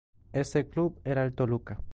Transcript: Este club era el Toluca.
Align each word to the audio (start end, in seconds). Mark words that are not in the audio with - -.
Este 0.33 0.67
club 0.67 0.99
era 1.03 1.23
el 1.23 1.33
Toluca. 1.35 1.79